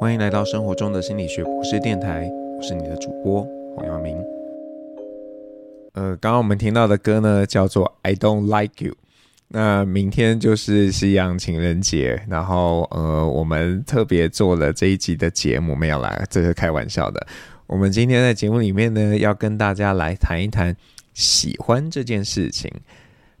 [0.00, 4.16] 欢迎来到生活中的心理学博士电台，我是你的主播黄耀明。
[5.94, 8.92] 呃，刚刚我们听到的歌呢，叫做《I Don't Like You》。
[9.48, 17.26] 那明天就是西洋情人节，然后呃，我们特别做了这一集的节目，没有啦，这是开玩笑的。
[17.66, 20.76] 我们今天在节目里面呢，要跟大家来谈一谈
[21.12, 22.72] 喜欢这件事情。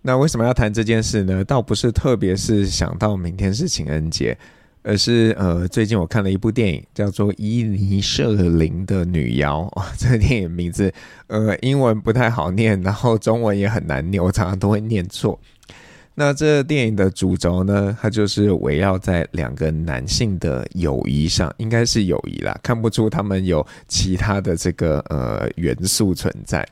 [0.02, 1.44] 那为什么要谈这件事呢？
[1.44, 4.36] 倒不是特别是想到明天是情人节。
[4.82, 9.84] 而是呃，最近我看了一部电影，叫做《伊尼舍林的女妖》哦。
[9.98, 10.92] 这个电影名字
[11.26, 15.38] 呃，英文不太好念，然后中文也很难念，我常常都会念错。
[16.14, 26.66] 那这电影的主轴呢，它就是围绕在两个男性的友谊上，应该是友谊啦，看不出他们有其他的这个呃元素存在。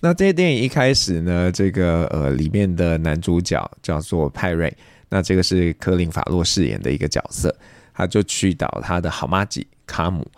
[0.00, 4.76] 那这电影一开始呢，这个呃里面的男主角叫做派瑞。
[5.16, 7.56] 那这个是科林·法洛饰演的一个角色，
[7.94, 10.30] 他就去找他的好妈吉卡姆。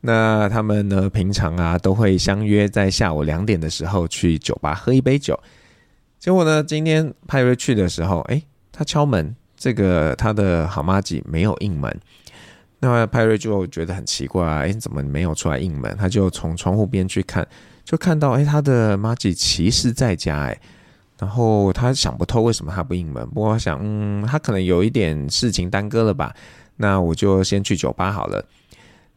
[0.00, 5.38] 那他们呢，平常啊都会相约在下午两点的时候去酒吧喝一杯酒。
[6.18, 11.94] 结果呢，今天派瑞去的时候，哎，他敲门，这个他的好妈吉没有应门。
[12.80, 15.94] 那派瑞就觉得很奇怪啊，哎，怎么没有出来应门？
[15.98, 17.46] 他就从窗户边去看，
[17.84, 20.58] 就看到哎，他的妈吉其实在家，哎。
[21.22, 26.34] 然后他想不透为什么他不应门，不过我想，嗯，他可能有一点事情耽搁了吧。
[26.78, 28.44] 那我就先去酒吧好了。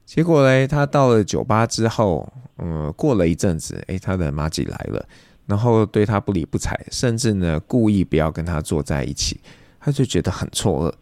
[0.06, 5.04] 结果嘞，他到了酒吧之后，嗯，过了一阵子，诶，他的妈吉来了，
[5.48, 9.42] 然后对他不理不睬，甚至呢故意不要跟他坐在一起，
[9.80, 10.94] 他就觉得很错愕。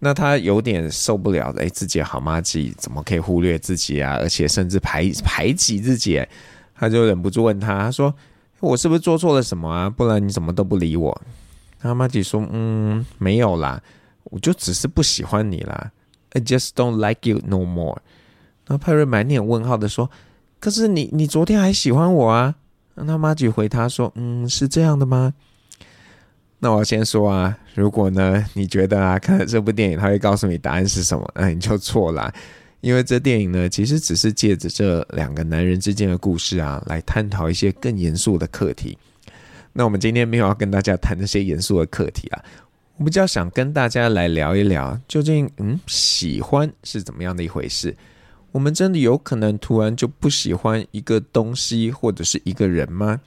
[0.00, 4.18] 那他有点受不了，诶，自己好妈吉怎么可以忽略自己啊？
[4.20, 6.22] 而且甚至排排挤自己，
[6.74, 8.14] 他就忍不住问他，他说。
[8.64, 9.90] 我是不是做错了什么啊？
[9.90, 11.22] 不然你怎么都不理我？
[11.78, 13.82] 他麻吉说：“嗯，没有啦，
[14.24, 15.92] 我就只是不喜欢你啦。
[16.30, 18.00] I just don't like you no more。”
[18.66, 20.10] 然后派瑞满脸问号的说
[20.58, 22.54] ：“可是你，你昨天还喜欢我啊？”
[22.96, 25.34] 那麻吉回他说：“嗯，是这样的吗？”
[26.60, 32.32] 那我先说啊，如果呢，你觉得啊，看了这部电影他会告诉你答案是什么，那你就错了。
[32.84, 38.98] 因为这电影呢，其实只是借着这两个男人之间的故事啊，来探讨一些更严肃的课题。
[39.72, 42.44] 那我们今天没有要跟大家谈这些严肃的课题啊，
[42.98, 47.96] 我比较想跟大家来聊一聊，究竟嗯，喜欢是怎么样的一回事？
[48.52, 53.18] 我们真的有可能突然就不喜欢一个东西或者是一个人吗？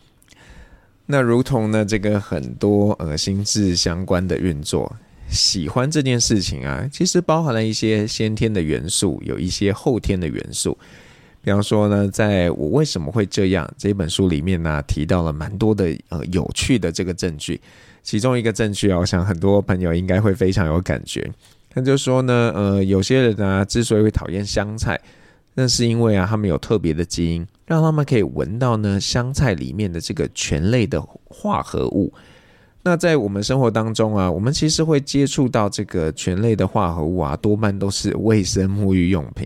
[1.08, 4.96] 那如同呢，这个很多呃心智相关的运作。
[5.30, 10.78] 喜欢这件事情啊，其实包含了一些先天的元素，有一些后天的元素。
[11.44, 17.60] 比方说呢，在我为什么会这样这本书里面呢、提到了蛮多的呃有趣的这个证据。
[18.04, 21.30] 其中一个证据啊，我想很多朋友应该会非常有感觉。
[21.70, 25.00] 他就说呢，呃，有些人啊，之所以会讨厌香菜，
[25.54, 32.14] 那是因为啊，他们有特别的基因，让他们可以闻到呢香菜里面的这个醛类的化合物。
[32.88, 39.46] 那在我们生活当中啊，我们其实会接触到这个醛类的化合物啊，多半都是卫生沐浴用品。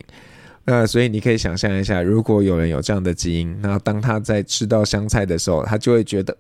[0.66, 6.38] 呃所以你可以想象一下，如果有人有这样的基因，那当他在吃到香菜的时候，他就会觉得，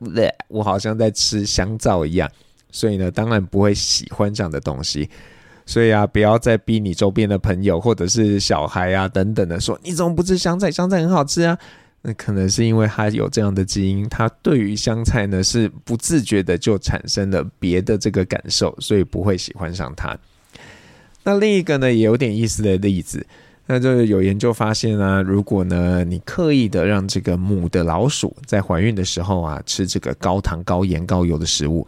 [0.48, 2.30] 我好像在吃香皂一样。
[2.72, 5.10] 所以呢，当然不会喜欢这样的东西。
[5.66, 10.70] 所以啊，不要再逼你周边的朋友或者是小孩啊等等的说，你怎么不吃香菜？
[10.70, 11.58] 香菜很好吃啊。
[12.04, 20.18] 那可能是因为他有这样的基因，他对于香菜呢是不自觉的就产生了别的这个感受，所以不会喜欢上它。
[21.24, 23.24] 那另一个呢也有点意思的例子，
[23.68, 31.86] 那就是有研究发现啊，如果呢你刻意的让这个母的老鼠在怀孕的时候啊吃这个高糖、高盐、高油的食物，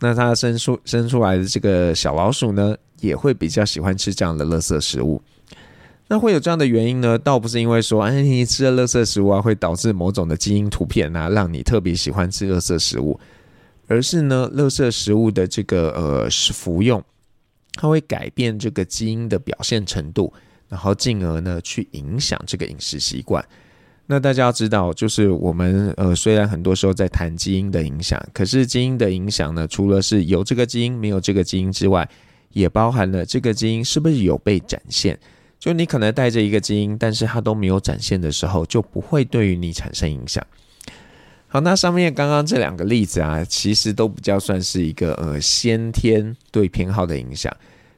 [0.00, 5.20] 那它生出生出来的这个小老鼠呢也会比较喜欢吃这样的垃圾食物。
[6.14, 7.18] 那会有这样的原因呢？
[7.18, 13.18] 倒不是因为说，哎，你吃了垃圾食物啊，会导致某种的基因突变啊，让你特别喜欢吃垃圾食物，
[13.88, 17.02] 而是呢，垃圾食物的这个呃服用，
[17.72, 20.32] 它会改变这个基因的表现程度，
[20.68, 23.44] 然后进而呢去影响这个饮食习惯。
[24.06, 32.08] 那大家要知道，就是我们呃虽然很多时候在谈基因的影响，可是基因的影响呢，除了是有这个基因没有这个基因之外，
[32.50, 35.18] 也包含了这个基因是不是有被展现。
[35.64, 40.46] 就你可能带着一个基因，但是它都没有展现的时候，就不会对于你产生影响。
[41.46, 47.50] 好，那上面刚刚这两个例子啊，其实都比较算是一个呃先天对偏好的影响。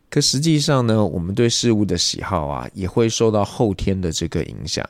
[0.09, 4.89] 可实际上呢，我们对事物的喜好啊，也会受到后天的这个影响。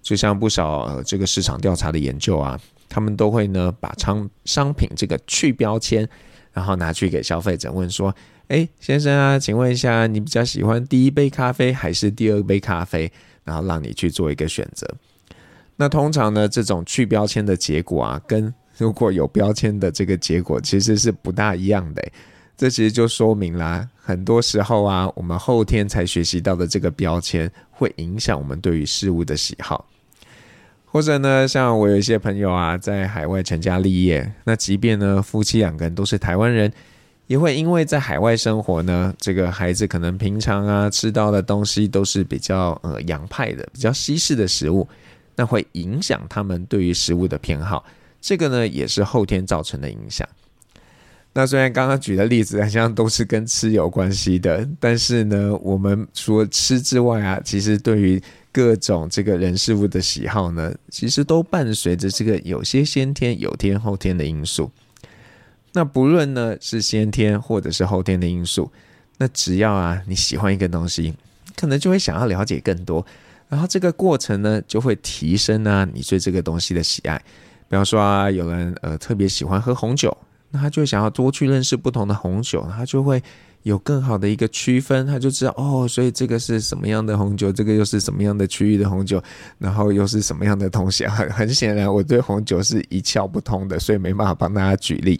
[0.00, 2.56] 就像不少呃这个市场调查的研究啊，
[2.88, 6.08] 他们都会呢把商商品这个去标签，
[6.52, 8.14] 然后拿去给消费者问说
[8.52, 13.10] ：“哎，先生啊，请问一下，你比较喜欢第一杯咖啡还是第二杯咖啡？”
[13.44, 14.86] 然后让你去做一个选择。
[15.76, 22.06] 那通常呢，这种去标签的结果啊，跟如果有标签的这个结果其实是不大一样的。
[22.54, 29.88] 这其实就说明啦，很多时候啊，我们后天才学习到的这个标签，会影响我们对于事物的喜好。
[30.84, 36.70] 或者呢，像我有一些朋友啊，在海外成家立业，那即便呢夫妻两个人都是台湾人，
[37.32, 44.86] 也会因为在海外生活呢，这个孩子可能平常啊吃到的东西都是比较呃洋派的、比较西式的食物，
[45.34, 47.82] 那会影响他们对于食物的偏好。
[48.20, 50.28] 这个呢也是后天造成的影响。
[51.32, 64.70] 那虽然刚刚举的例子好像都是跟吃有关系的，但是呢，我们除了吃之外啊，其实对于各种这个人事物的喜好呢，其实都伴随着这个有些先天、有天后天的因素。
[65.72, 68.70] 那不论呢是先天或者是后天的因素，
[69.18, 71.14] 那只要啊你喜欢一个东西，
[71.56, 73.04] 可能就会想要了解更多，
[73.48, 77.16] 然后这个过程呢就会提升啊你对这个东西的喜爱。
[77.68, 80.16] 比方说啊，有人呃特别喜欢喝红酒。
[80.54, 83.22] 那他就想要多去认识不同的红酒，他就会
[83.62, 89.18] 有更好的一个区分，他就知道哦，所以这个是什么样的红酒，这个又是什么样的区域的红酒，
[89.56, 91.06] 然后又是什么样的东西。
[91.06, 95.18] 很 很显然，我对红酒是一窍不通的，所以没办法帮大家举例。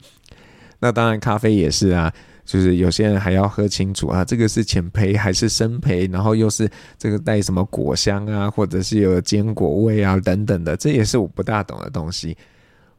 [0.82, 2.12] 那当然，咖啡也是啊，
[2.44, 6.68] 就是有些人还要喝清楚啊，这个是浅焙还是深焙，然后又是
[6.98, 12.36] 这个带什么果香啊，或者是有坚果味啊等等的，这也是我不大懂的东西。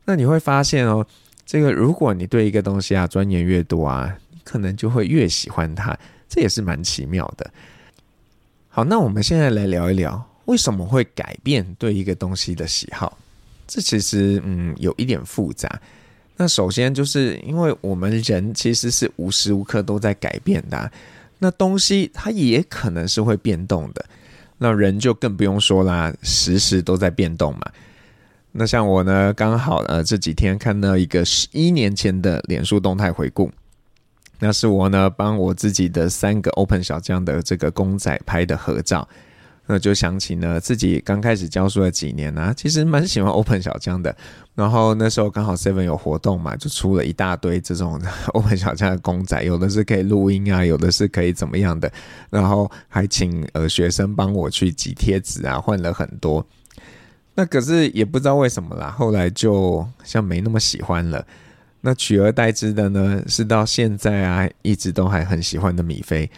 [0.05, 1.05] 那你会发现哦。
[1.45, 5.93] 这个，如果你对一个东西啊钻研越多啊，你可能就会越喜欢它，
[6.29, 7.51] 这也是蛮奇妙的。
[8.69, 13.17] 好，那我们现在来聊一聊，为什么会改变对一个东西的喜好？
[13.67, 15.69] 这其实嗯有一点复杂。
[16.35, 20.91] 那首先就是因为我们人其实是无时无刻都在改变的，
[21.39, 24.03] 那东西它也可能是会变动的，
[24.57, 27.61] 那人就更不用说啦，时时都在变动嘛。
[28.51, 33.51] 那像我呢，刚好呃这几天看到一个十一年前的脸书动态回顾，
[34.39, 39.07] 那是我呢帮我自己的三个 Open 小将的这个公仔拍的合照，
[39.65, 44.15] 那就想起呢自己刚开始教书的几年啊，其实蛮喜欢 Open 小将的。
[44.55, 47.99] 然后那时候刚好 Seven 有活动嘛，就出了一大堆这种
[48.33, 51.91] Open 小将的公仔，有的是可以录音啊，有的是可以怎么样的，
[52.29, 56.45] 然后还请呃学生帮我去挤贴纸啊，换了很多。
[57.35, 61.25] 那可是也不知道为什么啦，后来就像没那么喜欢了。
[61.81, 66.29] 那取而代之的呢，是到现在啊，一直都还很喜欢的米菲。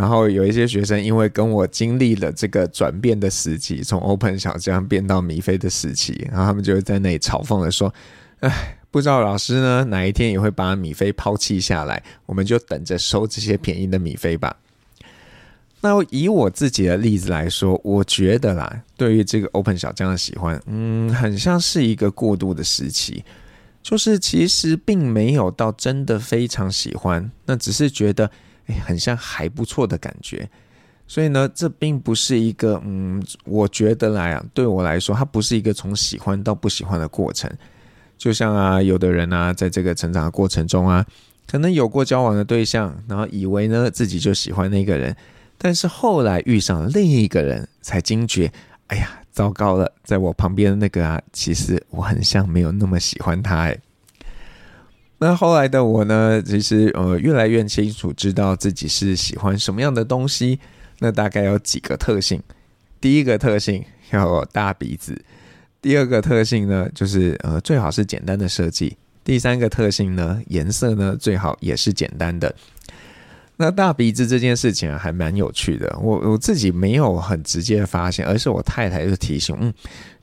[0.00, 7.92] 然后有一些学生因为跟我经历了这个转变的时期，从 Open 小将变到米菲的时期，然后他们就会在那里嘲讽的说
[8.40, 14.56] ：“哎，不知道老师呢哪一天也会把米菲抛弃下来，我们就等着收这些便宜的米菲吧。”
[15.82, 23.22] 那以我自己的例子来说，我觉得啦，对于这个 Open 小将的喜欢，嗯，很像是一个过渡的时期，
[23.82, 28.30] 就是其实并没有到真的非常喜欢，那只是觉得，
[28.72, 30.48] 很像还不错的感觉。
[31.06, 37.50] 所以呢，这并不是一个，嗯，我觉得来啊，对我来说，它不是一个从喜欢到不喜欢的过程。
[38.16, 41.04] 就像啊，有的人啊，在这个成长的过程中啊，
[41.48, 45.16] 可能有过交往的对象，然后以为呢自己就喜欢那个人。
[45.58, 48.52] 但是后来遇上另一个人，才惊觉，
[48.86, 53.76] 哎呀，糟糕了，在我旁边的那个啊，其实我很像没有那么喜欢他哎。
[55.22, 60.58] 那后来的我呢，其实呃越来越清楚知道自己是喜欢什么样的东西。
[60.98, 62.42] 那大概有几个特性，
[63.00, 65.22] 第一个特性要有大鼻子，
[65.82, 72.54] 第二个特性呢就是呃最好是简单的设计，第三个特性呢颜色呢最好也是简单的。
[73.56, 75.94] 那大鼻子这件事情，还蛮有趣的。
[76.00, 79.72] 我我自己没有很直接的发现，而是我太太就提醒，嗯，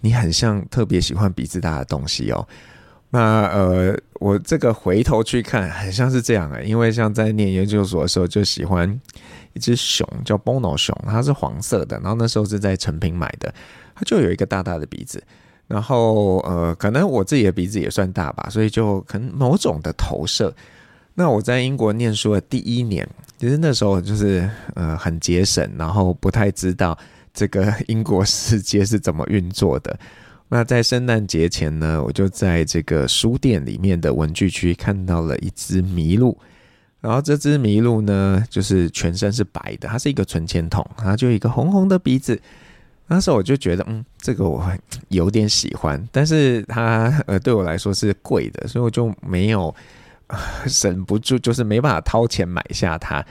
[0.01, 2.47] 你很像特别喜欢鼻子大的东西哦。
[3.09, 8.99] 那呃，我这个回头去看，很像是这样的，因为像在念研究所的时候，就喜欢
[9.53, 13.53] 一只熊，叫 Bono 熊，它是黄色的，然后那时候是在诚品买的，
[13.95, 15.23] 它就有一个大大的鼻子。
[15.67, 20.53] 然后呃，可能我自己的鼻子也算大吧，所以就可能某种的投射。
[21.13, 26.97] 那我在英国念书的第一年，其实那时候就是呃很节省，然后不太知道
[27.33, 29.97] 这个英国世界是怎么运作的。
[30.49, 36.37] 那在圣诞节前呢，我就在这个书店里面的文具区看到了一只麋鹿，
[37.01, 42.39] 然后这只麋鹿呢，就是全身是白的，它是一个存钱筒，它就一个红红的鼻子。
[43.07, 44.63] 那时候我就觉得，嗯，这个我
[45.09, 49.73] 有点喜欢，但是它呃对我来说是贵的，所以我就没有。
[50.83, 53.25] 忍不住，就是没办法掏钱买下它。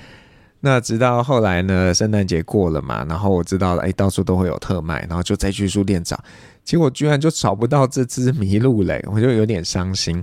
[0.61, 6.19] 那直到后来呢，圣诞节过了嘛，然后我知道了，哎，到处都会有特卖，然后就再去书店找，
[6.67, 10.23] 结果居然就找不到这只麋鹿嘞， 我就有点伤心。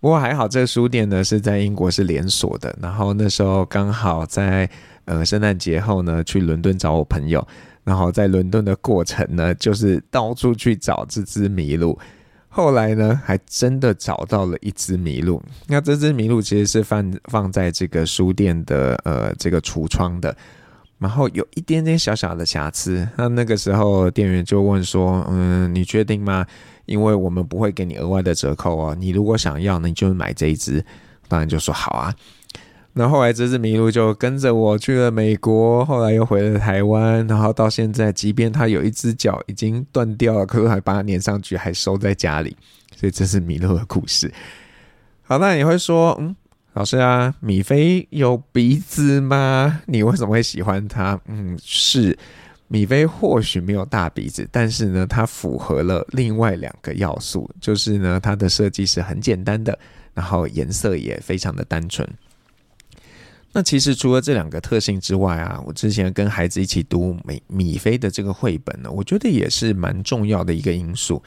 [0.00, 4.70] 不过还好，这个书店呢是在英国是连锁的，然后那时候刚好在
[5.04, 7.46] 呃圣诞节后呢去伦敦找我朋友，
[7.82, 11.98] 然后在伦敦的过程呢就是到处去找这只麋鹿。
[12.48, 15.42] 后来呢，还真的找到了一只麋鹿。
[15.66, 20.34] 那这只麋鹿其实是放放在这个书店的呃这个橱窗的，
[20.98, 23.08] 然后有一点点小小的瑕疵。
[23.16, 26.46] 那那个时候店员就问说：“嗯，你确定吗？
[26.86, 28.96] 因为我们不会给你额外的折扣哦。
[28.98, 30.84] 你如果想要呢，你就买这一只。”
[31.28, 32.14] 当然就说好啊。
[32.92, 42.56] 那后来这只麋鹿就跟着我去了美国，后来又回了台湾，然后到现在，即便它有一只脚已经断掉了，可是还把它粘上去，还收在家里。
[42.94, 44.32] 所以这是麋鹿的故事。
[45.24, 46.34] 好，那你会说，嗯，
[46.76, 49.80] 老师啊，米菲有鼻子吗？
[49.88, 51.18] 你为什么会喜欢它？
[51.24, 52.14] 嗯，是，
[52.68, 59.78] 米菲或许没有大鼻子，但是呢，它符合了另外两个要素，就是呢，它的设计是很简单的，
[60.12, 62.06] 然后颜色也非常的单纯。
[63.52, 71.22] 那其实除了这两个特性之外啊，我之前跟孩子一起读米米菲的这个绘本呢，我觉得也是蛮重要的一个因素。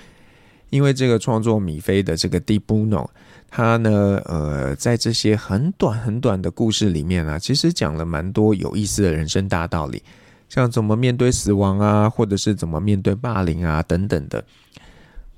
[0.70, 3.08] 因为这个创作米菲的这个 Di Bruno，
[3.50, 10.04] 他呢，呃，在这些很短很短的故事里面啊，其实讲了蛮多有意思的人生大道理，
[10.48, 14.44] 像怎么面对死亡啊，或者是怎么面对霸凌啊等等的。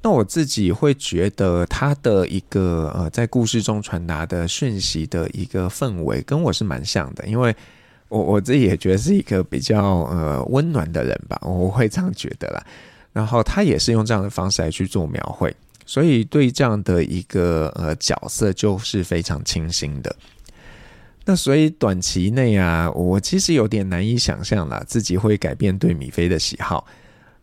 [0.04, 7.56] 那我自己会觉得他的一个呃，在故事中传达的讯息的一个氛围，跟我是蛮像的，因为
[8.10, 12.66] 我我自己也觉得是一个比较呃温暖的人吧，我会这样觉得啦。
[13.14, 20.16] 然后他也是用这样的方式来去做描绘，所以对这样的一个呃角色就是非常清新的。
[21.24, 26.86] 那所以短期内啊，我其实有点难以想象啦，自己会改变对米菲的喜好。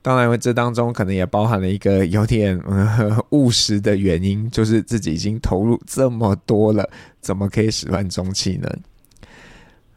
[0.00, 2.58] 当然，这当中可能也包含了一个有点
[3.30, 6.88] 务实的原因，就是自己已经投入这么多了，
[7.20, 8.68] 怎么可以始乱终弃呢？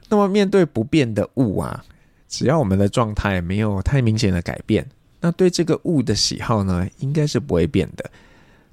[0.09, 1.83] 那么面对不变的物啊，
[2.27, 4.85] 只要我们的状态没有太明显的改变，
[5.21, 8.11] 那对这个物的喜好呢，应该是不会变的。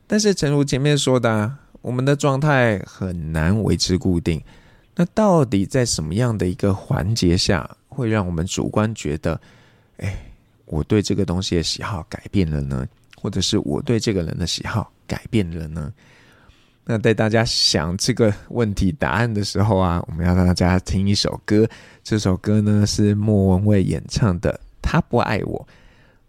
[0.08, 4.42] 但是，诚如前面说的啊，我们的状态很难维持固定。
[4.96, 9.40] 那到底在什么样的一个环节下，会让我们主观觉得，
[9.98, 10.24] 哎？
[10.70, 12.86] 我对这个东西的喜好改变了呢，
[13.16, 15.90] 或者是我对这个人的喜好改变了呢？
[16.84, 21.66] 那在大家想这个问题答案的时候啊，我们要让大家听一首歌。
[22.04, 24.52] 这首歌呢是莫文蔚演唱的
[24.82, 25.66] 《他不爱我》。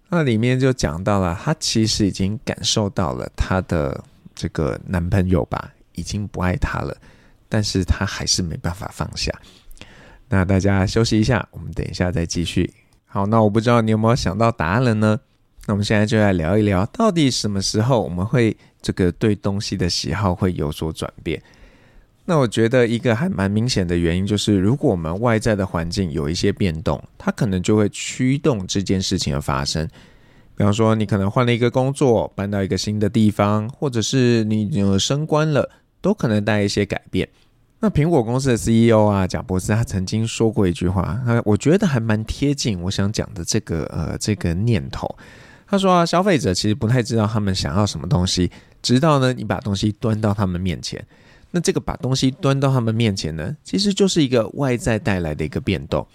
[0.09, 4.03] 那里面就讲到了，她其实已经感受到了她的
[4.35, 6.97] 这个男朋友吧，已经不爱她了，
[7.47, 9.31] 但是她还是没办法放下。
[10.27, 12.73] 那大家休息一下，我们等一下再继续。
[13.05, 15.19] 好，那我不知道你有没有想到答案了呢？
[15.65, 21.41] 那我们现在就来聊一聊，到底什么时候我们会这个对东西的喜好会有所转变？
[22.29, 29.83] 那我觉得一个还蛮明显的原因就是，如果我们外在的环境有一些变动，它可能就会驱动这件事情的发生。
[30.55, 35.67] 比方说，你可能换了一个工作，搬到一个新的地方，或者是你呃升官了，
[36.01, 37.27] 都可能带一些改变。
[37.79, 45.09] 那苹果公司的 CEO 啊，贾伯斯他曾经说过一句话，他我觉得还蛮贴近我想讲的这个呃这个念头。
[45.65, 48.51] 他说啊，消费者其实不太知道他们想要什么东西，
[48.83, 51.03] 直到呢你把东西端到他们面前。
[51.51, 56.05] 那这个把东西端到他们面前呢，其实就是一个外在带来的一个变动。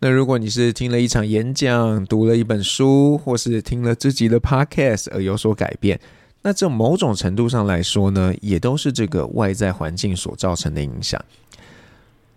[0.00, 5.98] 那如果你是听了一场演讲、读了一本书，或是听了自己的 Podcast 而有所改变。
[6.42, 11.18] 那这某种程度上来说呢，也都是这个外在环境所造成的影响。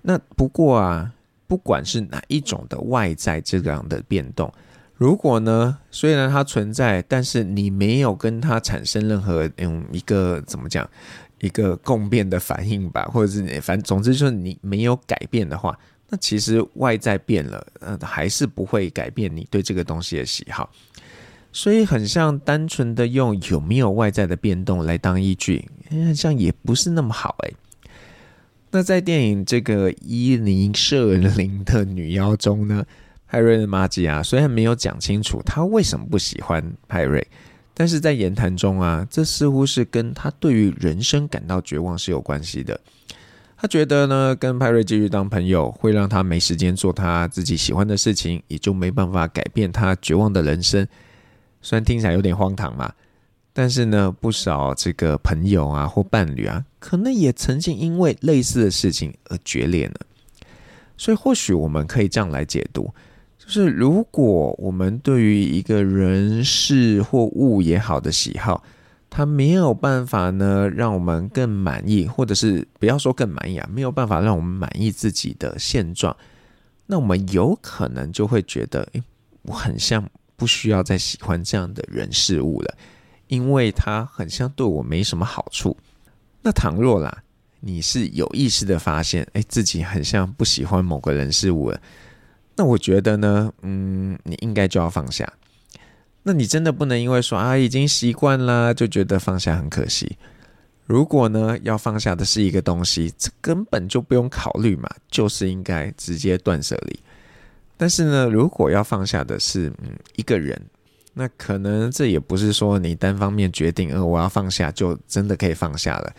[0.02, 1.12] 那不过啊，
[1.46, 4.50] 不管是哪一种的外在这样的变动，
[4.96, 10.90] 如果呢，虽然它存在，但是你没有跟它产生任何嗯一个怎么讲
[11.40, 15.78] 一个共变的反应吧，或者是你反总之就是你没有改变的话，
[16.10, 20.70] 那其实外在变了，呃，还是不会改变你对这个东西的喜好。
[21.54, 27.52] 所以很像单纯的用有没有外在的变动来当依据，好像也不是那么好哎。
[28.70, 32.86] 那在电影这个伊尼舍林的女妖中呢，
[33.26, 37.26] 派瑞的玛吉啊，虽然没有讲清楚他为什么不喜欢派瑞，
[37.80, 42.80] 但是在言谈中啊，这似乎是跟他对于人生感到绝望是有关系的。
[43.56, 50.88] 他觉得呢，跟派瑞继续当朋友会让他没时间做他自己喜欢的事情，也就没办法改变他绝望的人生。
[51.62, 52.92] 虽然听起来有点荒唐嘛，
[53.54, 59.96] 但是呢，不少这个朋友啊或伴侣啊，可能也曾经因为类似的事情而决裂呢。
[60.98, 62.92] 所以，或许我们可以这样来解读：
[63.48, 68.62] 就是如果我们对于一个人事或物也好的喜好，
[69.10, 76.14] 他没有办法呢让我们更满意，或者是不要说更满意啊，没有办法让我们满意自己的现状，
[76.86, 79.02] 那我们有可能就会觉得，诶，
[79.44, 82.78] 我很像不需要再喜欢这样的人事物了。
[83.28, 85.76] 因为他很像对我没什么好处。
[86.42, 87.24] 那倘若啦，
[87.60, 91.82] 你是有意识的发现，哎，自己很像不喜欢某个人事物了，
[92.58, 95.32] 那我觉得呢，嗯，你应该就要放下。
[96.24, 100.18] 那你真的不能因为说啊已经习惯了，就觉得放下很可惜。
[100.86, 107.00] 如果呢要放下的是一个东西，这根本就不用考虑嘛，就是应该直接断舍离。
[107.78, 110.62] 但是呢，如果要放下的是嗯一个人。
[111.20, 116.14] 那可能这也不是说你单方面决定，呃，我要放下就真的可以放下了。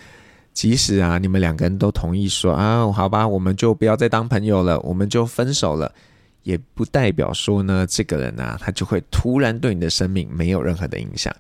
[0.53, 5.95] 即使啊，你们两个人都同意说啊，好吧，我们就不要再当朋友了，我们就分手了，
[6.43, 11.35] 也不代表说呢，这个人啊，他就会突然对你的生命没有任何的影响。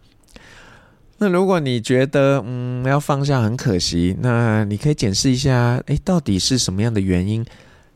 [1.19, 7.45] 那如果你觉得嗯要放下很可惜，那你可以检视一下，诶，到底是什么样的原因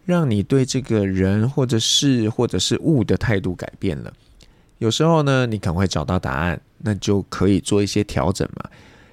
[0.04, 4.12] 让你对这个人或者事或者是物的态度改变了？
[4.78, 8.68] 有时候呢，你可能会找到答案，那就可以做一些调整嘛。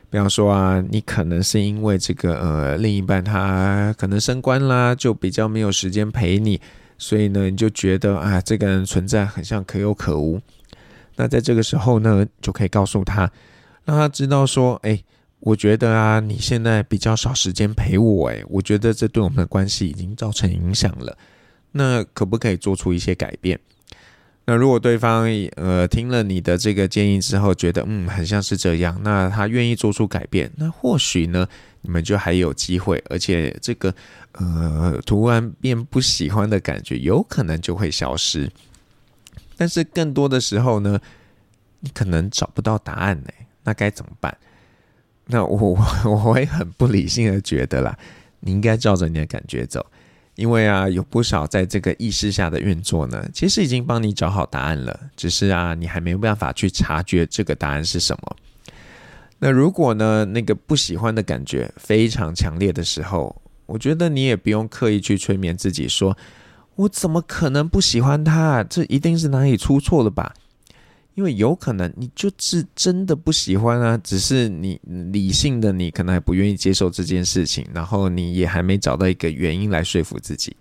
[0.09, 6.59] 比方说啊，你可能是因为这个呃，另一半他可能升官啦，就比较没有时间陪你，
[6.99, 10.39] 所以呢，你就觉得啊，这个人存在很像可有可无。
[11.15, 13.31] 那在这个时候呢，就可以告诉他，
[13.85, 15.01] 让他知道说，哎，
[15.39, 21.17] 我觉得啊，你现在比较少时间陪我，哎，我觉得这对我们的关系已经造成影响了。
[21.71, 23.59] 那可不可以做出一些改变？
[24.49, 25.27] 那如果对方
[25.57, 31.47] 呃听了你的这个建议之后，觉得嗯很像是这样，那他愿意做出改变，那或许呢
[31.81, 33.93] 你们就还有机会，而且这个
[34.31, 38.51] 呃突然变不喜欢的感觉有可能就会消失。
[39.55, 40.99] 但是更多的时候呢，
[41.81, 43.29] 你可能找不到答案呢，
[43.65, 44.35] 那该怎么办？
[45.27, 45.77] 那我
[46.09, 47.95] 我会很不理性的觉得啦，
[48.39, 49.85] 你应该照着你的感觉走。
[50.39, 58.35] 因为啊，有不少在这个意识下的运作呢，其实已经帮你找好答案了，只是啊，你还没有办法去察觉这个答案是什么。
[59.39, 66.17] 那如果呢，那个不喜欢的感觉非常强烈的时候，我觉得你也不用刻意去催眠自己说，
[66.75, 68.63] 我怎么可能不喜欢他？
[68.63, 70.33] 这一定是哪里出错了吧？
[71.19, 74.79] 因为有可能你就是真的不喜欢啊，只是你
[75.11, 80.55] 理性的你可能还不愿意接受这件事情，然后你也还没找到一个原因来说服自己。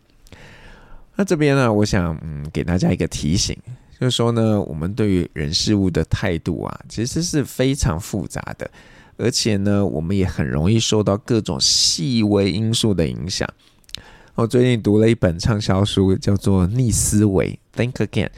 [1.14, 3.57] 那这边呢，我想嗯给大家一个提醒，
[4.01, 8.68] 就是说呢，我们对于人事物的态度啊，其实是非常复杂的，
[9.16, 13.49] 而且呢，我们也很容易受到各种细微因素的影响。
[14.35, 18.31] 我最近读了一本畅销书，叫做《逆思维》（Think Again）。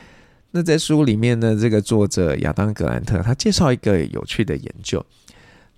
[0.52, 5.04] 那在书里面呢，这个作者亚当·格兰特他介绍一个有趣的研究。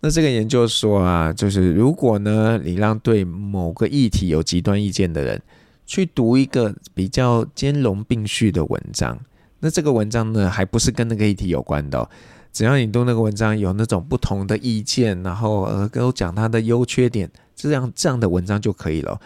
[0.01, 5.41] 那这个研究说啊，就是如果呢，你让对某个议题有极端意见的人
[5.87, 9.19] 去读一个比较兼容并蓄的文章，
[9.61, 12.09] 那这个文章呢，还不是跟那个议题有关的哦。
[12.53, 19.21] 只要你读那个文章有那种不同的意见，然后呃，都讲它的优缺点，这样这样的文章就可以了。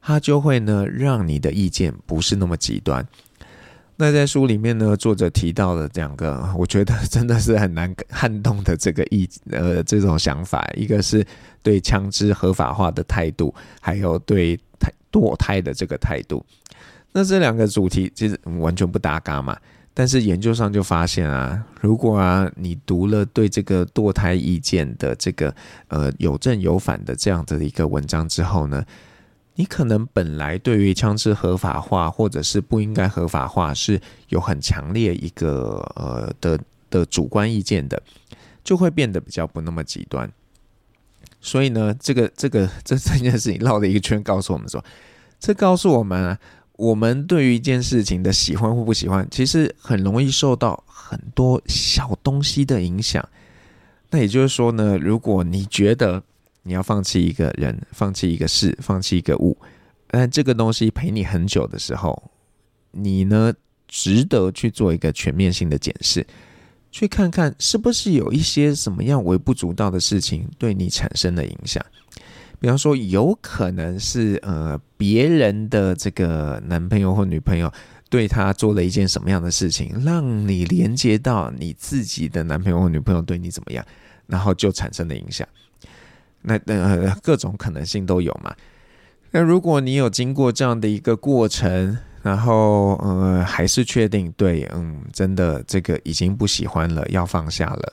[0.00, 3.06] 它就会呢，让你的意见不是那么极端。
[4.00, 11.22] 那在书里面呢，作者提到了两个，我觉得真的是很难撼动的这个意呃这种想法，一个是
[11.62, 16.42] 对枪支合法化的态度，还有对胎堕胎的这个态度。
[17.12, 19.54] 那这两个主题其实完全不搭嘎嘛，
[19.92, 25.54] 但是研究上就发现啊，如果啊你读了对这个堕胎意见的这个
[25.88, 28.82] 呃有正有反的这样的一个文章之后呢，
[29.60, 38.02] 你可能本来对于枪支合法化或者是不应该合法化是有很强烈一个呃的的主观意见的，
[38.64, 40.32] 就会变得比较不那么极端。
[41.42, 44.82] 所以呢，这个这个这三件事情绕了一个圈，告诉我们说，
[45.38, 46.38] 这告诉我们啊，
[46.76, 53.22] 我们对于一件事情的喜欢或不喜欢，其实很容易受到很多小东西的影响。
[54.08, 56.22] 那也就是说呢，如果你觉得
[56.62, 59.56] 你要放弃一个人，放弃一个事，放弃一个物，
[60.06, 62.30] 但这个东西陪你很久的时候，
[62.90, 63.52] 你呢
[63.88, 66.26] 值得去做一个全面性的检视，
[66.90, 71.84] 去看看是不是有一些什么样微不足道的事情对你产生了影响。
[72.58, 77.72] 比方说，有可能是呃别人的这个男朋友或女朋友
[78.10, 83.84] 对他做了一件什么样的事情，让你连接到你自己的男朋友或女朋友对你怎么样。
[84.26, 85.44] 然后就产生了影响。
[86.42, 88.54] 那呃各种可能性都有嘛。
[89.30, 97.92] 那如果你有经过这样的一个过程，然后呃还是确定对，嗯，真的这个已经不喜欢了，要放下了。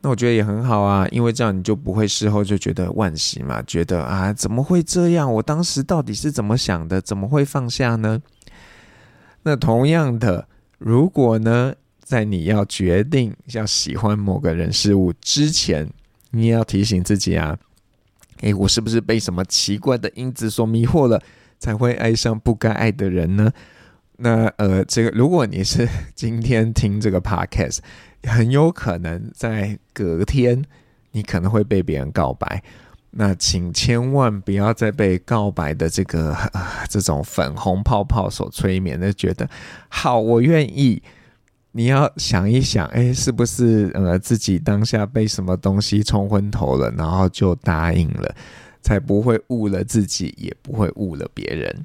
[0.00, 5.32] 那我觉得也很好啊，因为这样你就不会事后就觉得惋惜嘛，觉得啊怎么会这样？
[5.32, 7.00] 我当时到底是怎么想的？
[7.00, 8.20] 怎么会放下呢？
[9.44, 15.88] 那同样的，如果呢，在你要决定要喜欢某个人事物之前，
[16.32, 17.56] 你也要提醒自己啊，
[18.40, 21.22] 诶，我是不是被什么奇怪的因子所迷惑了，
[21.58, 23.52] 才会爱上不该爱的人呢？
[24.18, 27.78] 那呃，这个如果你是今天听这个 podcast，
[28.24, 30.64] 很有可能在隔天
[31.12, 32.62] 你可能会被别人告白。
[33.14, 36.34] 那请千万不要再被告白的这个、
[36.88, 39.48] 这种粉红泡泡所催眠，就觉得
[39.88, 41.02] 好，我愿意。
[41.72, 48.34] 你要想一想，哎，是不是呃自己当下被什么东西冲昏头了，然后就答应了，
[48.82, 51.84] 才不会误了自己，也不会误了别人。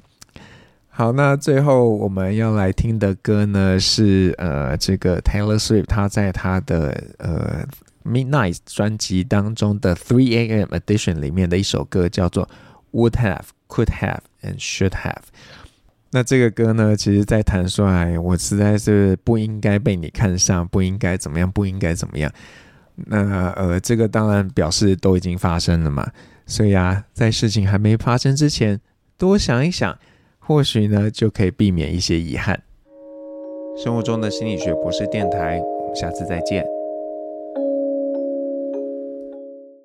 [0.90, 7.64] 好，那最后我们要来听的歌呢，是呃这个 Taylor Swift 他在他的呃
[8.04, 10.68] Midnight 专辑当中的 Three A.M.
[10.74, 12.48] Edition 里面的一首歌，叫做
[12.92, 15.22] Would Have, Could Have and Should Have。
[16.10, 22.32] 那这个歌呢，其实在谈说，哎，我实在是不应该被你看上，不应该怎么样，不应该怎么样。
[22.94, 26.10] 那呃，这个当然表示都已经发生了嘛，
[26.46, 28.80] 所以啊，在事情还没发生之前，
[29.16, 29.98] 多想一想。
[30.38, 32.62] 或许呢，就可以避免一些遗憾。
[33.76, 36.77] 生活中的心理学博士电台，我们下次再见。